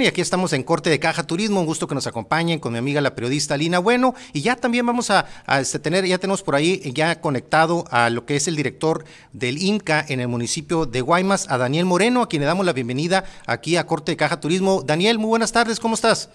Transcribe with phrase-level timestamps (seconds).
[0.00, 2.78] Y aquí estamos en Corte de Caja Turismo, un gusto que nos acompañen con mi
[2.78, 5.26] amiga la periodista Lina Bueno, y ya también vamos a,
[5.60, 9.58] este, tener, ya tenemos por ahí ya conectado a lo que es el director del
[9.58, 13.24] INCA en el municipio de Guaymas, a Daniel Moreno, a quien le damos la bienvenida
[13.46, 14.84] aquí a Corte de Caja Turismo.
[14.86, 16.30] Daniel, muy buenas tardes, ¿cómo estás?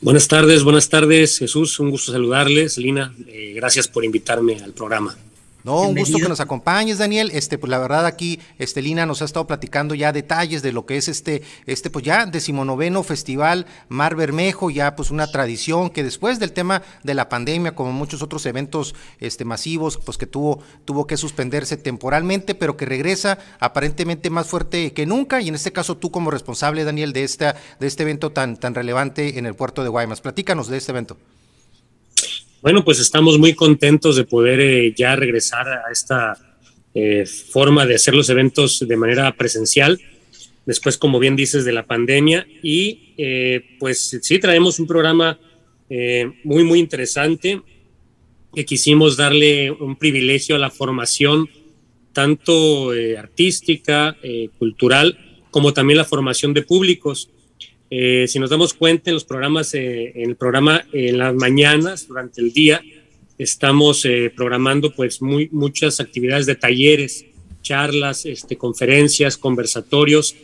[0.00, 5.16] Buenas tardes, buenas tardes, Jesús, un gusto saludarles, Lina, eh, gracias por invitarme al programa.
[5.64, 7.30] No, un gusto que nos acompañes, Daniel.
[7.34, 10.96] Este, pues la verdad aquí, Estelina nos ha estado platicando ya detalles de lo que
[10.96, 16.38] es este, este, pues ya decimonoveno festival Mar Bermejo, ya pues una tradición que después
[16.38, 21.06] del tema de la pandemia, como muchos otros eventos este, masivos, pues que tuvo, tuvo
[21.06, 25.40] que suspenderse temporalmente, pero que regresa aparentemente más fuerte que nunca.
[25.40, 28.74] Y en este caso tú como responsable, Daniel, de esta, de este evento tan, tan
[28.74, 30.20] relevante en el puerto de Guaymas.
[30.20, 31.16] Platícanos de este evento.
[32.62, 36.36] Bueno, pues estamos muy contentos de poder eh, ya regresar a esta
[36.92, 39.98] eh, forma de hacer los eventos de manera presencial,
[40.66, 42.46] después, como bien dices, de la pandemia.
[42.62, 45.38] Y eh, pues sí, traemos un programa
[46.44, 47.62] muy, muy interesante
[48.54, 51.48] que quisimos darle un privilegio a la formación,
[52.12, 54.16] tanto artística,
[54.56, 55.18] cultural,
[55.50, 57.28] como también la formación de públicos.
[57.92, 62.06] Eh, si nos damos cuenta en los programas, eh, en el programa en las mañanas,
[62.06, 62.80] durante el día,
[63.36, 67.26] estamos eh, programando pues muy, muchas actividades de talleres,
[67.62, 70.36] charlas, este, conferencias, conversatorios,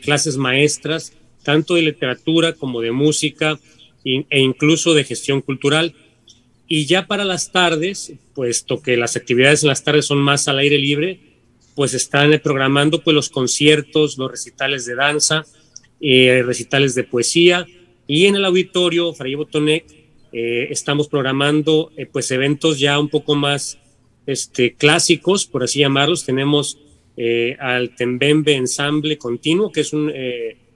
[0.00, 3.58] clases maestras, tanto de literatura como de música
[4.04, 5.94] e incluso de gestión cultural.
[6.66, 10.58] Y ya para las tardes, puesto que las actividades en las tardes son más al
[10.58, 11.20] aire libre,
[11.74, 15.44] pues están programando pues los conciertos, los recitales de danza,
[16.00, 17.66] eh, recitales de poesía
[18.06, 19.84] y en el auditorio Fray Botonec
[20.32, 23.78] eh, estamos programando eh, pues eventos ya un poco más
[24.26, 26.24] este, clásicos, por así llamarlos.
[26.24, 26.78] Tenemos
[27.58, 30.12] al Tembembe Ensamble Continuo, que es un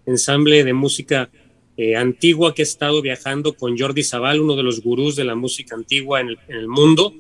[0.07, 1.31] ensamble de música
[1.97, 5.77] antigua que ha estado viajando con Jordi Zaval, uno de los gurús de la música
[5.77, 7.15] antigua en el, en el mundo.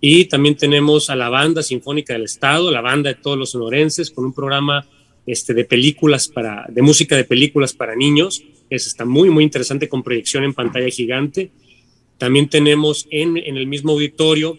[0.00, 4.10] Y también tenemos a la Banda Sinfónica del Estado, la banda de todos los sonorenses,
[4.10, 4.88] con un programa
[5.28, 8.42] este, de películas para, de música de películas para niños.
[8.70, 11.50] Es, está muy, muy interesante con proyección en pantalla gigante.
[12.16, 14.58] También tenemos en, en el mismo auditorio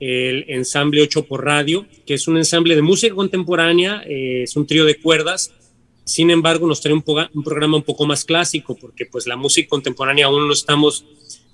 [0.00, 4.66] el ensamble 8 por radio, que es un ensamble de música contemporánea, eh, es un
[4.66, 5.52] trío de cuerdas.
[6.04, 10.26] Sin embargo, nos trae un, programa un poco más clásico, porque pues la música contemporánea
[10.26, 11.04] aún no estamos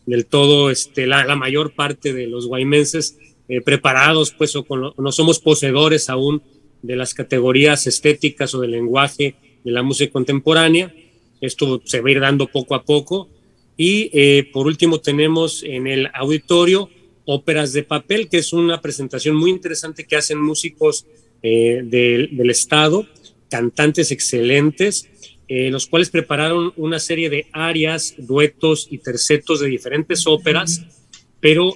[0.07, 4.65] del todo, este, la, mayor parte de los guaymenses eh, preparados, pues, o
[4.97, 6.43] no somos poseedores aún
[6.85, 10.95] de las categorías estéticas o del lenguaje de la música contemporánea.
[11.41, 13.31] Esto se va a ir dando poco a poco.
[13.77, 16.91] Y eh, por último tenemos en el auditorio
[17.25, 21.07] óperas de papel, que es una presentación muy interesante que hacen músicos
[21.43, 23.07] eh, del, Estado,
[23.49, 25.09] cantantes excelentes,
[25.49, 30.83] eh, los cuales prepararon una serie de arias, duetos y tercetos de diferentes óperas,
[31.41, 31.75] pero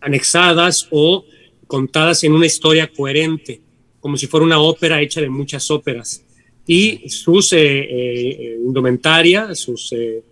[0.00, 1.24] anexadas o
[1.70, 3.60] contadas en una historia coherente,
[4.00, 6.24] como si fuera una ópera hecha de muchas óperas.
[6.66, 10.24] Y sus eh, eh, sus eh,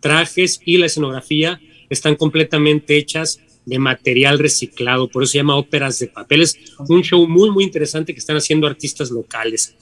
[0.00, 1.58] trajes y la escenografía
[1.88, 6.42] están completamente hechas de material reciclado, por eso se llama óperas de papel.
[6.42, 9.74] Es un show muy, muy interesante que están haciendo artistas locales.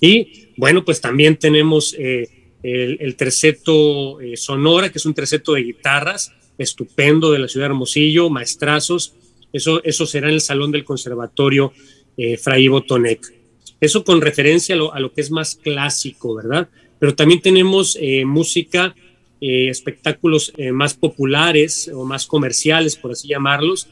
[0.00, 2.28] Y bueno, pues también tenemos el,
[2.62, 8.30] el, terceto Sonora, que es un terceto de guitarras, estupendo de la ciudad de Hermosillo,
[8.30, 9.14] maestrazos,
[9.52, 11.72] eso, eso será en el Salón del Conservatorio
[12.16, 13.32] eh, Fray Botonec.
[13.80, 16.68] Eso con referencia a lo, que es más clásico, ¿verdad?
[16.98, 18.94] Pero también tenemos eh, música,
[19.40, 23.88] eh, espectáculos más populares o más comerciales, por así llamarlos.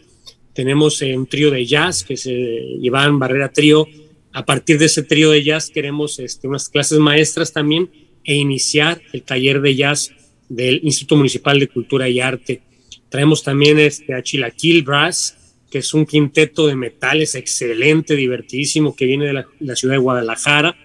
[0.52, 3.86] Tenemos un trío de jazz que se Iván Barrera Trío.
[4.32, 7.90] A partir de ese trío de jazz queremos este, unas clases maestras también
[8.22, 10.12] e iniciar el taller de jazz
[10.48, 12.62] del Instituto Municipal de Cultura y Arte.
[13.08, 15.36] Traemos también este, a Chilaquil Brass,
[15.70, 20.76] que es un quinteto de metales excelente, divertidísimo, que viene de la, ciudad de Guadalajara.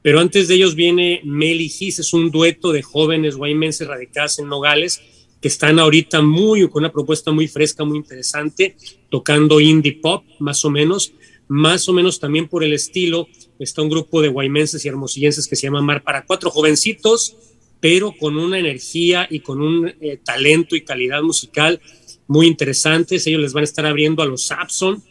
[0.00, 4.48] Pero antes de ellos viene Meli Gis, es un dueto de jóvenes guaymenses radicadas en
[4.48, 5.02] Nogales,
[5.40, 8.76] que están ahorita muy, con una propuesta muy fresca, muy interesante,
[9.10, 11.12] tocando indie pop, más o menos.
[11.48, 13.28] Más o menos también por el estilo,
[13.58, 17.36] está un grupo de guaymenses y hermosillenses que se llama Mar para Cuatro, jovencitos,
[17.80, 21.80] pero con una energía y con un eh, talento y calidad musical
[22.26, 23.26] muy interesantes.
[23.26, 25.02] Ellos les van a estar abriendo a los Sapson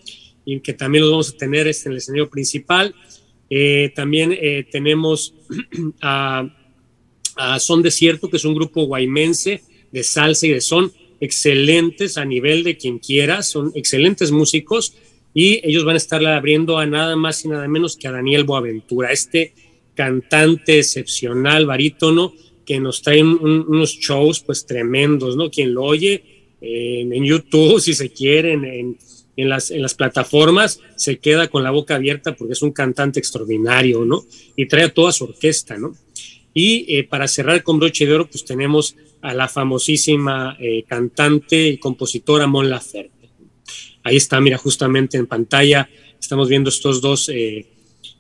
[0.46, 2.96] y que también los vamos a tener este, en el escenario principal.
[3.50, 5.34] Eh, también eh, tenemos
[6.02, 6.48] a,
[7.60, 9.62] Son Desierto, que es un grupo guaymense
[9.92, 14.96] de salsa y de son, excelentes a nivel de quien quiera, son excelentes músicos
[15.34, 18.44] y ellos van a estar abriendo a nada más y nada menos que a Daniel
[18.44, 19.12] Boaventura.
[19.12, 19.54] Este
[19.94, 22.34] cantante excepcional, barítono,
[22.66, 25.50] que nos trae unos shows pues tremendos, ¿no?
[25.50, 26.31] Quien lo oye
[26.62, 28.98] en, YouTube, si se quiere, en,
[29.50, 34.06] las, en las plataformas, se queda con la boca abierta porque es un cantante extraordinario,
[34.06, 34.24] ¿no?
[34.56, 35.94] Y trae a toda su orquesta, ¿no?
[36.54, 41.70] Y eh, para cerrar con broche de oro, pues tenemos a la famosísima eh, cantante
[41.70, 43.30] y compositora Mon Laferte.
[44.04, 47.68] Ahí está, mira, justamente en pantalla estamos viendo estos dos eh,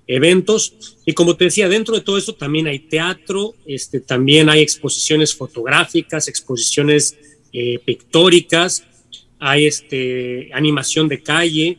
[0.07, 0.97] eventos.
[1.05, 5.35] Y como te decía, dentro de todo esto también hay teatro, este, también hay exposiciones
[5.35, 7.17] fotográficas, exposiciones
[7.86, 8.86] pictóricas,
[9.39, 11.77] hay este, animación de calle,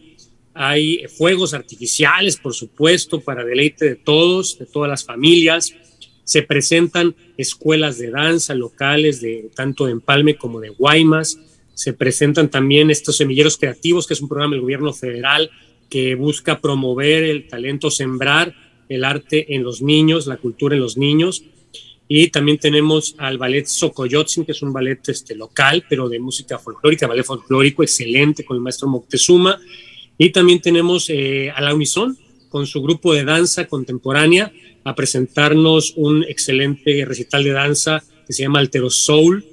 [0.55, 5.75] hay fuegos artificiales, por supuesto, para deleite de todos, de todas las familias
[6.25, 11.39] se presentan escuelas de danza locales de tanto de Empalme como de Guaymas.
[11.75, 15.51] Se presentan también estos semilleros creativos, que es un programa del gobierno federal
[15.89, 18.55] que busca promover el talento, sembrar
[18.89, 21.45] el arte en los niños, la cultura en los niños.
[22.09, 26.59] Y también tenemos al ballet Sokoyotzin, que es un ballet este, local, pero de música
[26.59, 29.59] folclórica, ballet folclórico excelente con el maestro Moctezuma.
[30.19, 32.17] Y también tenemos eh, a la Unison
[32.49, 34.53] con su grupo de danza contemporánea,
[34.85, 39.45] a presentarnos un excelente recital de danza que se llama Altero Soul.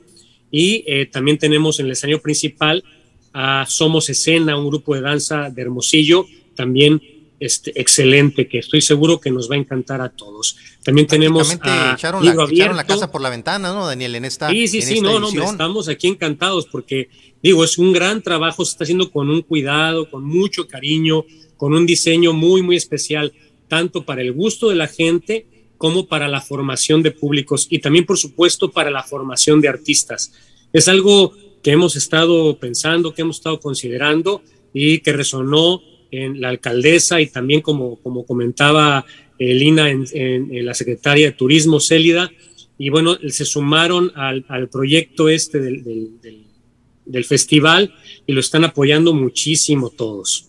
[0.51, 2.83] Y eh, también tenemos en el escenario principal
[3.31, 6.25] a Somos Escena, un grupo de danza de Hermosillo,
[6.55, 7.01] también
[7.39, 10.57] este, excelente, que estoy seguro que nos va a encantar a todos.
[10.83, 14.15] También tenemos a echaron, la, echaron la, casa por la ventana, ¿no, Daniel?
[14.15, 17.09] En esta Sí, sí, sí, no, no, estamos aquí encantados porque,
[17.41, 21.25] digo, es un gran trabajo, se está haciendo con un cuidado, con mucho cariño,
[21.57, 23.33] con un diseño muy, muy especial
[23.67, 25.45] tanto para el gusto de la gente
[25.77, 30.33] como para la formación de públicos y también, por supuesto, para la formación de artistas.
[30.73, 31.33] Es algo
[31.63, 34.41] que hemos estado pensando, que hemos estado considerando
[34.73, 39.05] y que resonó en la alcaldesa y también, como, como comentaba
[39.37, 42.31] Lina, en, la secretaria de Turismo, Célida,
[42.77, 47.93] y bueno, se sumaron al, proyecto este del festival
[48.25, 50.48] y lo están apoyando muchísimo todos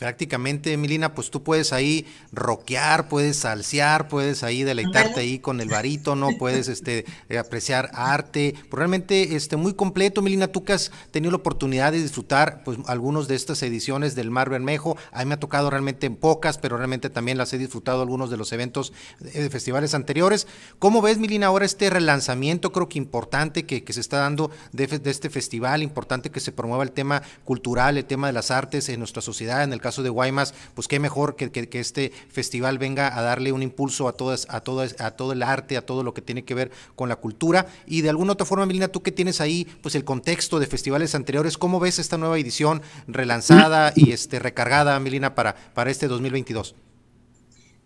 [0.00, 5.68] prácticamente, Milina, pues tú puedes ahí rockear, puedes salsear, puedes ahí deleitarte ahí con el
[5.68, 7.04] barítono, puedes este,
[7.38, 12.00] apreciar arte, pues realmente este, muy completo, Milina, tú que has tenido la oportunidad de
[12.00, 16.06] disfrutar pues algunos de estas ediciones del Mar Bermejo, a mí me ha tocado realmente
[16.06, 20.46] en pocas, pero realmente también las he disfrutado algunos de los eventos de festivales anteriores.
[20.78, 25.10] ¿Cómo ves, Milina, ahora este relanzamiento, creo que importante que, se está dando de, de
[25.10, 28.98] este festival, importante que se promueva el tema cultural, el tema de las artes en
[28.98, 33.18] nuestra sociedad, en el caso caso de Guaymas, pues qué mejor que, este festival venga
[33.18, 36.14] a darle un impulso a todas, a todas, a todo el arte, a todo lo
[36.14, 37.66] que tiene que ver con la cultura.
[37.86, 41.16] Y de alguna otra forma, Melina, tú que tienes ahí, pues el contexto de festivales
[41.16, 46.76] anteriores, ¿cómo ves esta nueva edición relanzada y este recargada, Melina, para, para este 2022?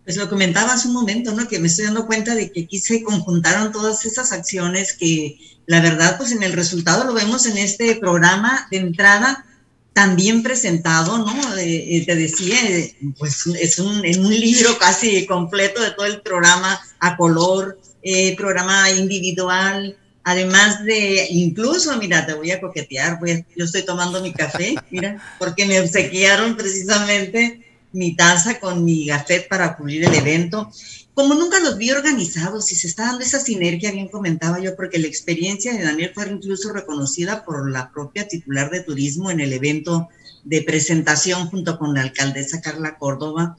[0.03, 1.47] Pues lo comentaba hace un momento, ¿no?
[1.47, 5.81] Que me estoy dando cuenta de que aquí se conjuntaron todas esas acciones que la
[5.81, 9.44] verdad, pues en el resultado lo vemos en este programa de entrada,
[9.95, 11.33] también presentado, ¿no?
[11.57, 12.57] Eh, te decía,
[13.17, 18.91] pues es un, un, libro casi completo de todo el programa a color, eh, programa
[18.91, 23.19] individual, además de, incluso, mira, te voy a coquetear,
[23.55, 27.64] yo estoy tomando mi café, mira, porque me obsequiaron precisamente
[27.95, 30.69] mi taza con mi gafet para cubrir el evento
[31.15, 34.99] como nunca los vi organizados y se está dando esa sinergia, bien comentaba yo, porque
[34.99, 39.53] la experiencia de Daniel fue incluso reconocida por la propia titular de turismo en el
[39.53, 40.09] evento
[40.43, 43.57] de presentación junto con la alcaldesa Carla Córdoba,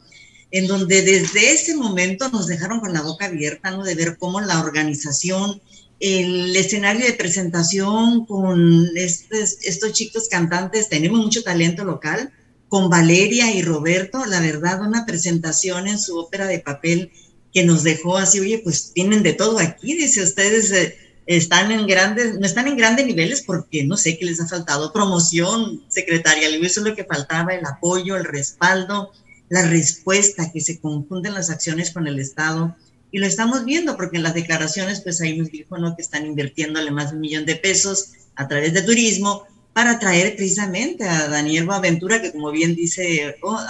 [0.51, 3.85] en donde desde ese momento nos dejaron con la boca abierta, ¿no?
[3.85, 5.63] De ver cómo la organización,
[5.99, 12.31] el escenario de presentación con estos, estos chicos cantantes, tenemos mucho talento local,
[12.69, 17.13] con Valeria y Roberto, la verdad, una presentación en su ópera de papel
[17.53, 20.97] que nos dejó así, oye, pues tienen de todo aquí, dice, ustedes eh,
[21.27, 24.93] están en grandes, no están en grandes niveles porque no sé qué les ha faltado,
[24.93, 29.13] promoción secretarial, eso es lo que faltaba, el apoyo, el respaldo,
[29.49, 32.77] la respuesta, que se confunden las acciones con el Estado.
[33.13, 35.95] Y lo estamos viendo porque en las declaraciones, pues ahí nos dijo, ¿no?
[35.95, 39.45] Que están invirtiéndole más de un millón de pesos a través de turismo
[39.77, 43.61] para traer precisamente a Daniel Boaventura, que como bien dice, oh,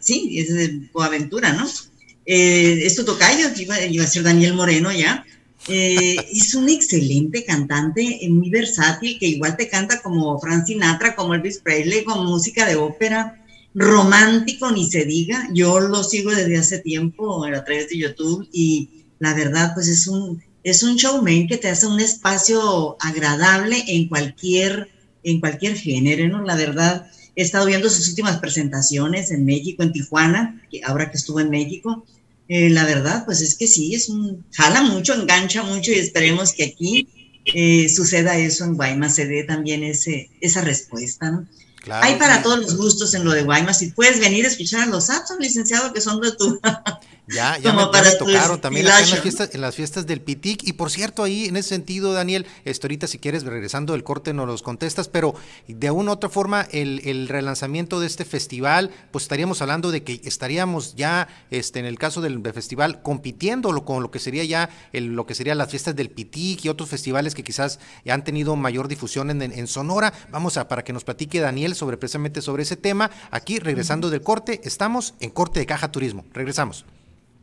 [0.00, 1.64] sí, es de Boaventura, ¿no?
[2.26, 5.24] eh, tocayo, iba, iba, a ser Daniel Moreno ya.
[5.68, 11.32] Eh, es un excelente cantante, muy versátil, que igual te canta como Frank Sinatra, como
[11.32, 13.40] Elvis Presley, con música de ópera,
[13.72, 15.48] romántico, ni se diga.
[15.54, 18.88] Yo lo sigo desde hace tiempo a través de YouTube y
[19.20, 24.08] la verdad, pues es un, es un showman que te hace un espacio agradable en
[24.08, 24.88] cualquier,
[25.24, 26.44] en cualquier género, ¿no?
[26.44, 31.16] La verdad, He estado viendo sus últimas presentaciones en México, en Tijuana, que ahora que
[31.16, 32.04] estuvo en México.
[32.48, 36.52] eh, la verdad, pues es que sí, es un, jala mucho, engancha mucho y esperemos
[36.52, 37.08] que aquí
[37.46, 41.46] eh, suceda eso en Guaymas, se dé también ese, esa respuesta, ¿no?
[41.90, 43.78] Hay para todos los gustos en lo de Guaymas.
[43.78, 46.60] Si puedes venir a escuchar a los Sapson, licenciado, que son de tu,
[47.28, 47.84] Ya, ya, me,
[48.18, 50.66] tocaron también en las, fiestas, en las fiestas del Pitic.
[50.66, 54.34] Y por cierto, ahí en ese sentido, Daniel, esto ahorita si quieres, regresando del corte,
[54.34, 55.34] nos los contestas, pero
[55.68, 60.02] de una u otra forma, el, el, relanzamiento de este festival, pues estaríamos hablando de
[60.02, 64.68] que estaríamos ya, este, en el caso del, festival, compitiendo con lo que sería ya
[64.92, 68.56] el, lo que serían las fiestas del Pitic y otros festivales que quizás han tenido
[68.56, 70.12] mayor difusión en, en, Sonora.
[70.30, 73.12] Vamos a para que nos platique Daniel sobre precisamente sobre ese tema.
[73.30, 76.24] Aquí, regresando del corte, estamos en corte de caja turismo.
[76.32, 76.84] Regresamos.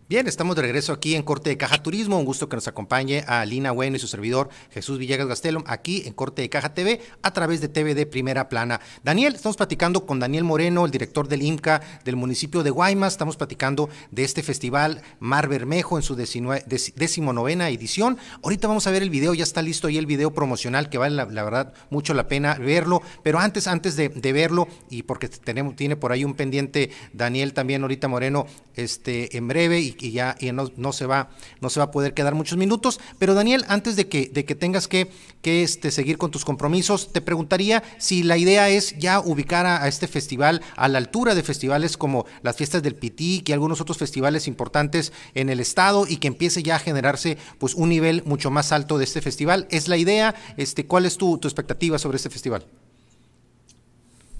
[0.09, 2.17] Bien, estamos de regreso aquí en Corte de Caja Turismo.
[2.17, 6.01] Un gusto que nos acompañe a Lina Bueno y su servidor Jesús Villegas Gastelum aquí
[6.07, 8.81] en Corte de Caja TV a través de TV de Primera Plana.
[9.03, 13.13] Daniel, estamos platicando con Daniel Moreno, el director del IMCA del municipio de Guaymas.
[13.13, 18.17] Estamos platicando de este festival Mar Bermejo en su decimonovena edición.
[18.41, 21.17] Ahorita vamos a ver el video, ya está listo ahí el video promocional que vale
[21.17, 23.03] la, verdad mucho la pena verlo.
[23.21, 27.83] Pero antes, antes de, verlo, y porque tenemos, tiene por ahí un pendiente Daniel también
[27.83, 31.29] ahorita Moreno, este, en breve y y ya y no, no, se va,
[31.61, 32.99] no se va a poder quedar muchos minutos.
[33.17, 35.09] Pero Daniel, antes de que, de que tengas que,
[35.41, 39.87] que este, seguir con tus compromisos, te preguntaría si la idea es ya ubicar a,
[39.87, 43.97] este festival a la altura de festivales como las fiestas del Pitic y algunos otros
[43.97, 48.51] festivales importantes en el estado y que empiece ya a generarse pues un nivel mucho
[48.51, 49.67] más alto de este festival.
[49.69, 50.35] ¿Es la idea?
[50.57, 52.65] Este, ¿Cuál es tu, tu expectativa sobre este festival?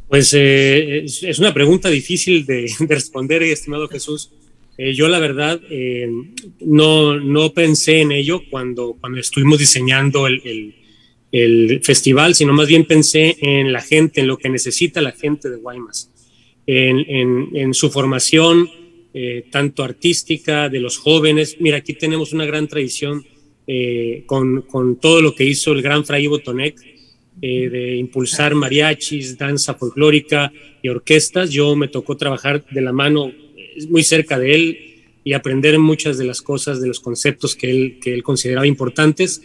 [0.07, 4.31] Pues eh, es, una pregunta difícil de, de responder, estimado Jesús,
[4.81, 6.09] eh, yo la verdad eh,
[6.61, 10.73] no, no pensé en ello cuando, cuando estuvimos diseñando el,
[11.33, 15.49] el, festival, sino más bien pensé en la gente, en lo que necesita la gente
[15.49, 16.09] de Guaymas,
[16.65, 18.69] en, en, su formación,
[19.13, 21.57] eh, tanto artística, de los jóvenes.
[21.59, 23.25] Mira, aquí tenemos una gran tradición
[24.25, 26.79] con, con, todo lo que hizo el gran Fray Botonec,
[27.41, 31.49] de impulsar mariachis, danza folclórica y orquestas.
[31.49, 33.31] Yo me tocó trabajar de la mano
[33.89, 34.89] muy cerca de él
[35.23, 39.41] y aprender muchas de las cosas, de los conceptos que él, que él consideraba importantes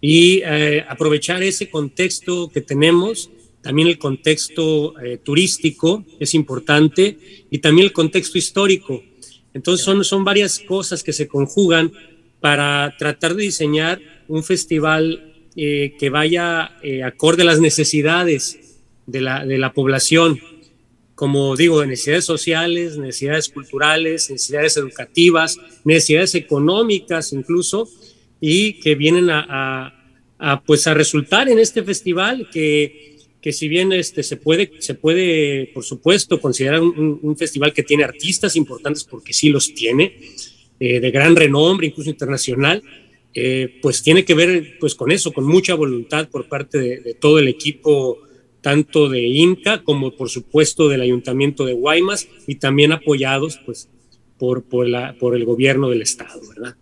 [0.00, 7.18] y eh, aprovechar ese contexto que tenemos, también el contexto eh, turístico es importante
[7.50, 9.02] y también el contexto histórico.
[9.52, 11.92] Entonces son, son varias cosas que se conjugan
[12.40, 19.44] para tratar de diseñar un festival eh, que vaya acorde a las necesidades de la,
[19.44, 20.40] de la población
[21.20, 27.90] como digo, de necesidades sociales, necesidades culturales, necesidades educativas, necesidades económicas incluso,
[28.40, 29.92] y que vienen a,
[30.64, 35.66] pues a resultar en este festival que, que si bien este, se, puede, se puede,
[35.74, 40.18] por supuesto, considerar un, festival que tiene artistas importantes, porque sí los tiene,
[40.80, 42.82] eh, de gran renombre, incluso internacional,
[43.34, 47.12] eh, pues tiene que ver pues, con eso, con mucha voluntad por parte de, de
[47.12, 48.29] todo el equipo
[48.60, 53.88] tanto de INCA como por supuesto del Ayuntamiento de Guaymas y también apoyados pues
[54.38, 56.76] por, por, la, por el gobierno del estado, ¿verdad?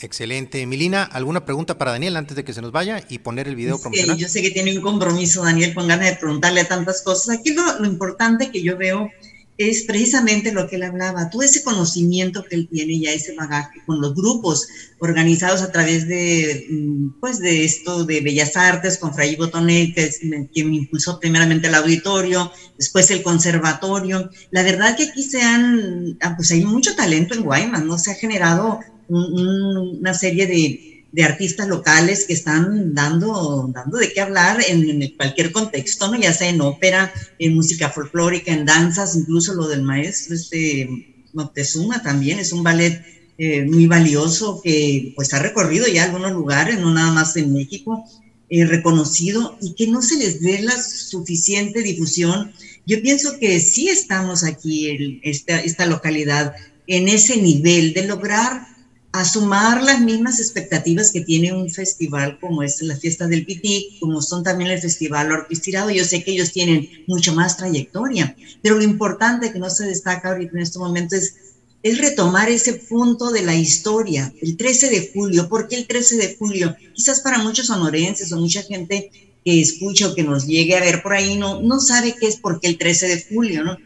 [0.00, 0.66] Excelente.
[0.66, 3.80] Milina, ¿alguna pregunta para Daniel antes de que se nos vaya y poner el video
[3.80, 4.18] promocional?
[4.18, 7.38] yo sé que tiene un compromiso, Daniel, con ganas de preguntarle tantas cosas.
[7.38, 9.10] Aquí lo, lo importante que yo veo
[9.58, 13.80] es precisamente lo que él hablaba, todo ese conocimiento que él tiene, ya ese bagaje
[13.86, 19.14] con los grupos organizados a través de, mm, pues, de esto de Bellas Artes, con
[19.14, 20.10] Fray Botonet, que,
[20.54, 24.30] que me impulsó primeramente el auditorio, después el conservatorio.
[24.50, 27.98] La verdad que aquí se han, ah, pues hay mucho talento en Guaymas, ¿no?
[27.98, 34.20] Se ha generado una serie de de artistas locales que están dando, dando de qué
[34.20, 36.20] hablar en, cualquier contexto, ¿no?
[36.20, 42.02] ya sea en ópera, en música folclórica, en danzas, incluso lo del maestro este, Moctezuma
[42.02, 43.02] también es un ballet
[43.38, 48.04] eh, muy valioso que pues ha recorrido ya algunos lugares, no nada más en México,
[48.50, 52.52] eh, reconocido y que no se les dé la suficiente difusión.
[52.84, 56.52] Yo pienso que sí estamos aquí, en esta, esta localidad,
[56.86, 58.75] en ese nivel de lograr
[59.20, 63.96] a sumar las mismas expectativas que tiene un festival como es la fiesta del Pití,
[64.00, 65.90] como son también el festival Orquestirado.
[65.90, 70.30] Yo sé que ellos tienen mucho más trayectoria, pero lo importante que no se destaca
[70.30, 71.34] ahorita en este momento es,
[71.82, 75.48] es retomar ese punto de la historia, el 13 de julio.
[75.48, 76.76] ¿Por qué el 13 de julio?
[76.94, 79.10] Quizás para muchos sonorenses o mucha gente
[79.44, 82.36] que escucha o que nos llegue a ver por ahí no, no sabe qué es
[82.36, 83.78] por qué el 13 de julio, ¿no?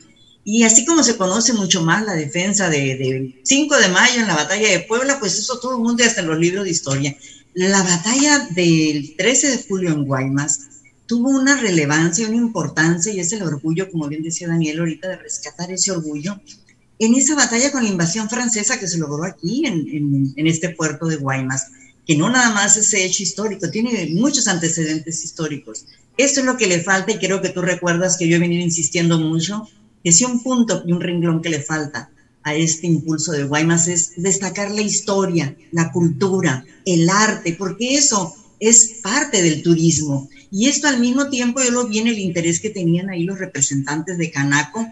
[0.44, 4.36] Y así como se conoce mucho más la defensa del 5 de mayo en la
[4.36, 7.16] batalla de Puebla, pues eso todo el mundo, hasta en los libros de historia.
[7.54, 10.60] La batalla del 13 de julio en Guaymas
[11.06, 15.16] tuvo una relevancia, una importancia, y es el orgullo, como bien decía Daniel ahorita, de
[15.16, 16.40] rescatar ese orgullo,
[17.00, 21.16] en esa batalla con la invasión francesa que se logró aquí en, este puerto de
[21.16, 21.66] Guaymas,
[22.06, 25.86] que no nada más ese hecho histórico, tiene muchos antecedentes históricos.
[26.16, 28.62] Esto es lo que le falta y creo que tú recuerdas que yo he venido
[28.62, 29.66] insistiendo mucho,
[30.02, 32.10] que si un punto y un renglón que le falta
[32.42, 38.34] a este impulso de Guaymas es destacar la historia, la cultura, el arte, porque eso
[38.58, 40.28] es parte del turismo.
[40.50, 43.38] Y esto al mismo tiempo yo lo vi en el interés que tenían ahí los
[43.38, 44.86] representantes de Canaco,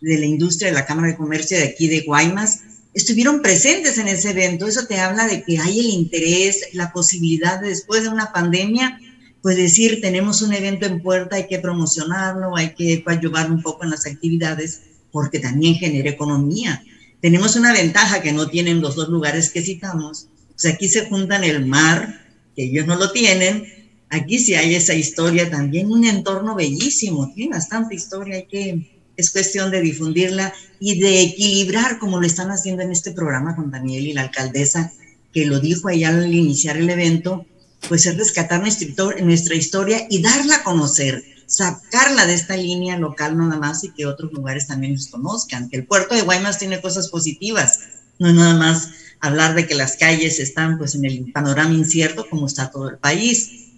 [0.00, 2.60] de la industria de la Cámara de Comercio de aquí de Guaymas,
[2.94, 4.66] estuvieron presentes en ese evento.
[4.66, 8.98] Eso te habla de que hay el interés, la posibilidad de después de una pandemia,
[9.42, 13.84] pues decir, tenemos un evento en puerta, hay que promocionarlo, hay que ayudar un poco
[13.84, 16.82] en las actividades, porque también genera economía
[17.22, 20.26] tenemos una ventaja que no tienen los dos lugares que citamos.
[20.56, 22.20] Sea, aquí se juntan el mar,
[22.56, 23.64] que ellos no lo tienen.
[24.10, 29.30] Aquí sí hay esa historia también, un entorno bellísimo, tiene bastante historia, hay que, es
[29.30, 34.08] cuestión de difundirla y de equilibrar como lo están haciendo en este programa con Daniel
[34.08, 34.92] y la alcaldesa,
[35.32, 37.46] que lo dijo allá al iniciar el evento,
[37.88, 43.58] pues es rescatar nuestra, historia y darla a conocer sacarla de esta línea local nada
[43.58, 47.08] más y que otros lugares también nos conozcan, que el puerto de Guaymas tiene cosas
[47.08, 47.80] positivas,
[48.18, 48.88] no es nada más
[49.20, 52.96] hablar de que las calles están pues en el panorama incierto como está todo el
[52.96, 53.68] país,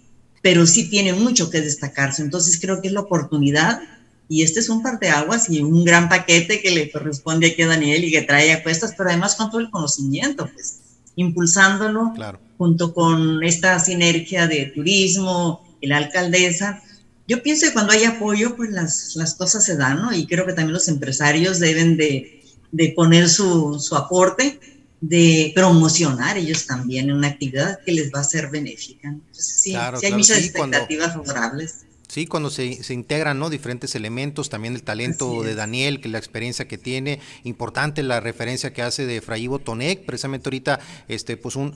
[0.41, 3.81] pero sí tiene mucho que destacarse, entonces creo que es la oportunidad
[4.29, 8.05] y este es un parteaguas y un gran paquete que le corresponde aquí a Daniel
[8.05, 10.79] y que trae a cuestas, pero además con todo el conocimiento, pues
[11.15, 12.13] impulsándolo
[12.57, 16.81] junto con esta sinergia de turismo y la alcaldesa,
[17.27, 20.13] yo pienso que cuando hay apoyo, pues las, las cosas se dan, ¿no?
[20.13, 24.59] Y creo que también los empresarios deben de, de poner su, su, aporte,
[25.01, 29.07] de promocionar ellos también una actividad que les va a ser benéfica.
[29.07, 31.84] Entonces, sí, sí hay muchas expectativas favorables.
[32.15, 33.49] Sí, cuando se, se, integran ¿no?
[33.49, 38.71] diferentes elementos, también el talento de Daniel, que la experiencia que tiene, importante la referencia
[38.71, 41.75] que hace de Fraivo Tonec, precisamente ahorita, este, pues un,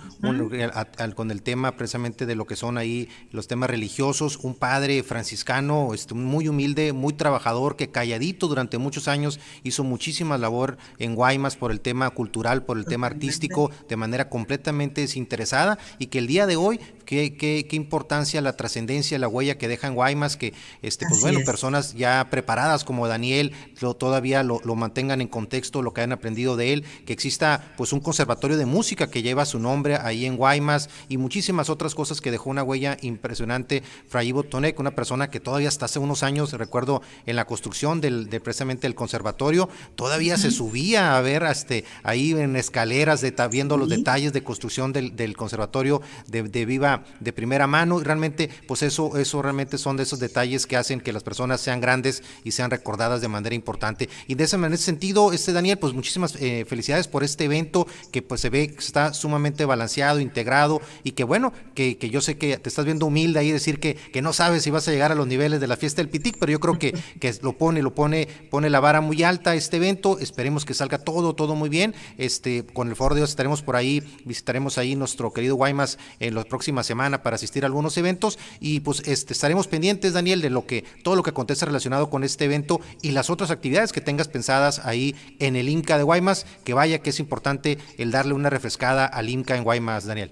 [1.16, 5.94] con el tema precisamente de lo que son ahí los temas religiosos, un padre franciscano,
[5.94, 11.58] este, muy humilde, muy trabajador, que calladito durante muchos años hizo muchísima labor en Guaymas
[11.58, 16.28] por el tema cultural, por el tema artístico, de manera completamente desinteresada, y que el
[16.28, 20.29] día de hoy, qué, qué, qué importancia, la trascendencia, la huella que deja en Guaymas,
[20.38, 25.82] que, este, pues bueno, personas ya preparadas como Daniel lo, todavía lo, mantengan en contexto,
[25.82, 29.46] lo que han aprendido de él, que exista pues un conservatorio de música que lleva
[29.46, 34.30] su nombre ahí en Guaymas y muchísimas otras cosas que dejó una huella impresionante Fray
[34.30, 38.30] Ivo Tonek, una persona que todavía hasta hace unos años, recuerdo en la construcción del,
[38.30, 43.78] de precisamente el conservatorio, todavía se subía a ver este, ahí en escaleras, de, viendo
[43.78, 48.50] los detalles de construcción del, del conservatorio de, de, viva, de primera mano, y realmente
[48.68, 52.24] pues eso, eso realmente son de esos detalles que hacen que las personas sean grandes
[52.44, 54.10] y sean recordadas de manera importante.
[54.28, 57.88] Y de ese, en ese sentido, este Daniel, pues muchísimas eh, felicidades por este evento
[58.12, 62.22] que pues se ve que está sumamente balanceado, integrado y que bueno, que, que yo
[62.22, 64.92] sé que te estás viendo humilde ahí decir que, que no sabes si vas a
[64.92, 67.58] llegar a los niveles de la fiesta del Pitic, pero yo creo que, que lo
[67.58, 71.56] pone, lo pone, pone la vara muy alta este evento, esperemos que salga todo, todo
[71.56, 71.96] muy bien.
[72.18, 76.36] Este, con el favor de Dios estaremos por ahí, visitaremos ahí nuestro querido Guaymas en
[76.36, 80.50] la próxima semana para asistir a algunos eventos y pues este, estaremos pendientes Daniel, de
[80.50, 84.02] lo que todo lo que acontece relacionado con este evento y las otras actividades que
[84.02, 88.34] tengas pensadas ahí en el INCA de Guaymas, que vaya que es importante el darle
[88.34, 90.32] una refrescada al INCA en Guaymas, Daniel.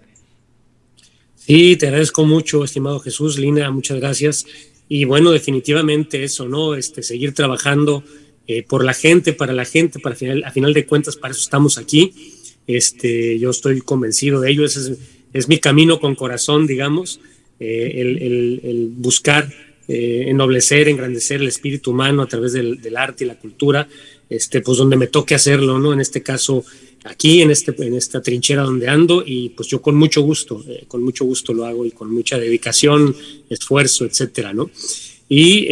[1.35, 4.45] Sí, te agradezco mucho, estimado Jesús, Lina, muchas gracias.
[4.89, 6.75] Y bueno, definitivamente eso, ¿no?
[6.75, 8.03] Este, seguir trabajando
[8.47, 11.41] eh, por la gente, para la gente, para final, a final de cuentas, para eso
[11.41, 12.13] estamos aquí.
[12.65, 14.99] Este, yo estoy convencido de ello, ese es,
[15.33, 17.19] es mi camino con corazón, digamos,
[17.59, 19.51] eh, el, buscar
[19.87, 23.87] eh, ennoblecer, engrandecer el espíritu humano a través del, arte y la cultura,
[24.29, 25.91] este, pues donde me toque hacerlo, ¿no?
[25.91, 26.63] En este caso,
[27.05, 30.83] aquí, en, este, en esta trinchera donde ando, y pues yo con mucho gusto, eh,
[30.87, 33.15] con mucho gusto lo hago y con mucha dedicación,
[33.49, 34.69] esfuerzo, etcétera, ¿no?
[35.29, 35.67] Y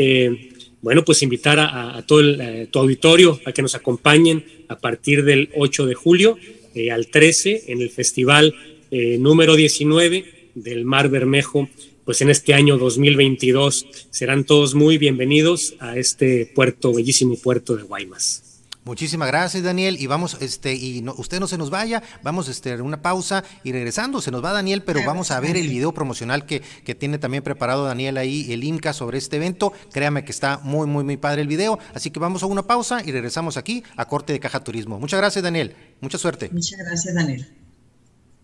[0.82, 5.24] bueno, pues invitar a, todo el, a tu auditorio a que nos acompañen a partir
[5.24, 6.38] del 8 de julio
[6.92, 8.54] al 13 en el festival
[8.92, 11.70] número 19 del Mar Bermejo
[12.06, 17.82] pues en este año 2022 serán todos muy bienvenidos a este puerto, bellísimo puerto de
[17.82, 18.44] Guaymas.
[18.84, 19.98] Muchísimas gracias, Daniel.
[20.00, 23.44] Y vamos, este, y no, usted no se nos vaya, vamos este, a una pausa
[23.64, 26.94] y regresando, se nos va Daniel, pero vamos a ver el video promocional que, que
[26.94, 29.74] tiene también preparado Daniel ahí, el INCA, sobre este evento.
[29.92, 31.80] Créame que está muy, muy, muy padre el video.
[31.96, 35.00] Así que vamos a una pausa y regresamos aquí a Corte de Caja Turismo.
[35.00, 35.76] Muchas gracias, Daniel.
[36.00, 36.50] Mucha suerte.
[36.52, 37.65] Muchas gracias, Daniel.